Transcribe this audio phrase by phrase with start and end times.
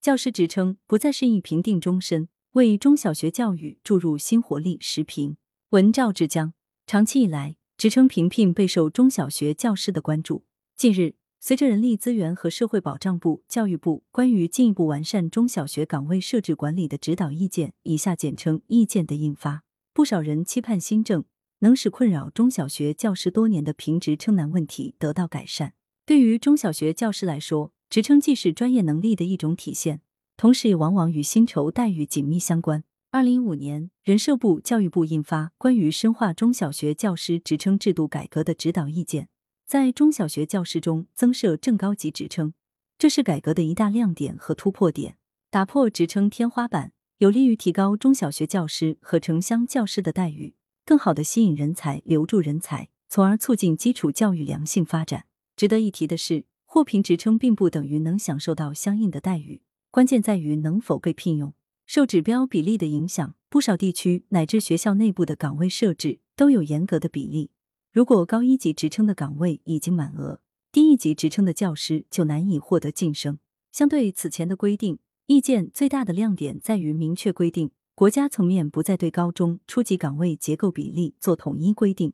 [0.00, 4.78] 教师职称不再是一评定终身，为中小学教育注入新活力。
[4.80, 5.36] 时评
[5.70, 6.54] 文赵志江。
[6.86, 10.46] 长期以来，职称评聘备受中小学教师的关注。
[10.74, 21.26] 近日，随着人力资源和社会保障部、教育部关于进一步完善中小学岗位设置管理的指导意见（以下简称意见）的印发，不少人期盼新政
[21.58, 25.74] 能使困扰中小学教师多年的评职称难问题得到改善。
[26.06, 30.00] 对于中小学教师来说，职称既是专业能力的一种体现，
[30.36, 32.84] 同时也往往与薪酬待遇紧密相关。
[33.10, 39.24] 二零一五年，人社部、教育部印发《关于深化中小学教师职称制度改革的指导意见》。
[39.66, 42.54] 在中小学教师中增设正高级职称，
[42.96, 45.16] 这是改革的一大亮点和突破点。
[45.50, 50.54] 打破职称天花板，有利于提高中小学教师和城乡教师的待遇，
[50.86, 55.24] 更好的吸引人才、留住人才，从而促进基础教育良性发展。
[55.56, 59.60] 值得一提的是，获评职称并不等于能享受到相应的待遇，
[59.90, 61.52] 关键在于能否被聘用。
[61.84, 67.50] 受指标比例的影响，不少地区乃至学校内部的岗位设置都有严格的比例。
[67.92, 70.40] 如果高一级职称的岗位已经满额，
[70.70, 73.40] 低一级职称的教师就难以获得晋升。
[73.72, 82.12] 相对此前的规定，意见最大的亮点在于明确规定，国家层面不再对高中初级岗位结构比例做统一规定，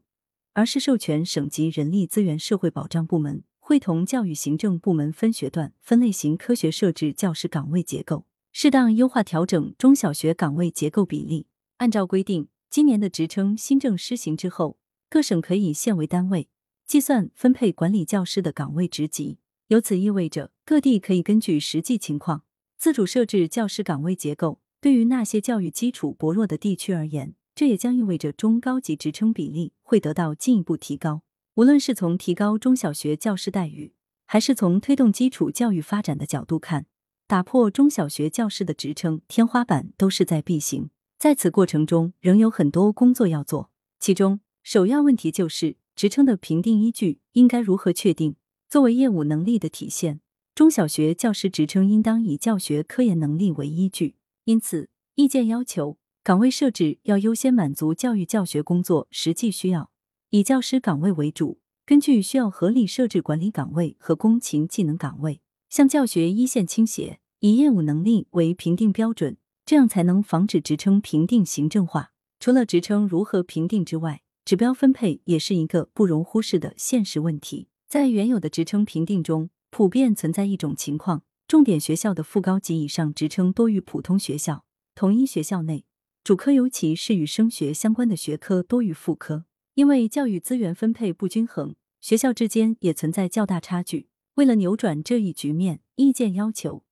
[0.54, 11.48] 而是授权省级人力资源社会保障部门会同教育行政部门分学段、分类型科学设置教师岗位结构，适当优化调整中小学岗位结构比例。
[11.78, 14.78] 按照规定，今年的职称新政施行之后。
[15.08, 16.48] 各省可以县为单位
[16.86, 22.44] 计算分配管理教师的岗位职级，由此意味着各地可以根据实际情况
[22.78, 24.60] 自主设置教师岗位结构。
[24.80, 31.22] 对于那些教育基础薄弱的地区而言，这也将意味着中高级职称比例会得到进一步提高。
[31.56, 33.94] 无论是从提高中小学教师待遇，
[34.26, 36.84] 还是从推动基础教育发展的角度看，
[37.26, 40.90] 打破中小学教师的职称天花板都势在必行。
[41.18, 44.40] 在此过程中，仍有很多工作要做，其中。
[44.62, 48.36] 首要问题就是职称的评定依据应该如何确定？
[48.68, 50.20] 作为业务能力的体现，
[50.54, 54.16] 中小学教师职称应当以教学科研能力为依据。
[54.44, 59.90] 因此，意见要求岗位设置要优先满足教育教学工作实际需要，
[60.36, 72.12] 以教师岗位为主，根据需要合理设置管理岗位和工勤技能岗位，向教学一线倾斜，以业务能力为评定标准，这样才能防止职称评定行政化。
[72.38, 77.68] 除了职称如何评定之外，指标分配也是一个不容忽视的现实问题。
[77.88, 85.86] 在原有的职称评定中，普遍存在一种情况：重点学校的副高级以上职称多于普通学校；统一学校内，
[86.22, 89.46] 主科尤其是与升学相关的学科多于副科。
[89.76, 94.08] 因为教育资源分配不均衡，学校之间也存在较大差距。
[94.36, 96.82] 为了扭转这一局面，意见要求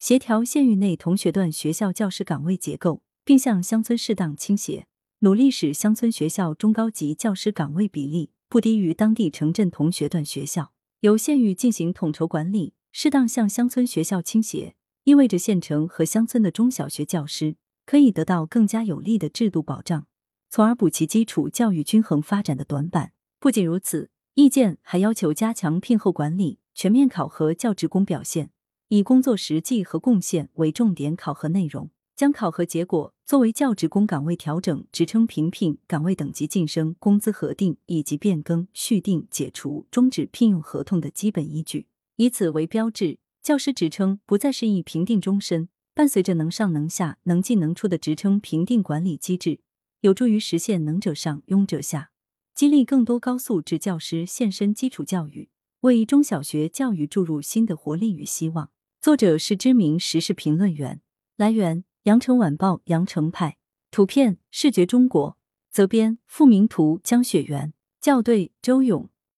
[0.00, 4.88] 协调县域内同学段学校教师岗位结构，并向乡村适当倾斜。
[5.20, 10.72] 努力使乡村学校中高级教师岗位比例不低于当地城镇同学段学校，
[11.02, 14.74] 由县域进行统筹管理，适当向乡村学校倾斜，
[15.04, 17.54] 意味着县城和乡村的中小学教师
[17.86, 20.08] 可以得到更加有力的制度保障，
[20.54, 23.12] 从而补齐基础教育均衡发展的短板。
[23.40, 28.50] 不仅如此，意见还要求加强聘后管理，全面考核教职工表现，
[28.88, 31.88] 以工作实际和贡献为重点考核内容。
[32.14, 41.86] 将考核结果作为教职工岗位调整、职称评聘、岗位等级晋升、工资核定以及变更、续订、解除、终止聘用合同的基本依据，
[42.16, 49.60] 以此为标志，教师职称不再是一评定终身，伴随着能上能下、能进能出的职称评定管理机制，
[50.02, 52.10] 有助于实现能者上、庸者下，
[52.54, 55.48] 激励更多高素质教师献身基础教育，
[55.80, 58.70] 为中小学教育注入新的活力与希望。
[59.00, 61.00] 作者是知名时事评论员，
[61.36, 61.84] 来源。
[62.04, 63.58] 羊城晚报羊城派
[63.92, 65.38] 图片视觉中国
[65.70, 69.08] 责编付明图江雪源校对周勇。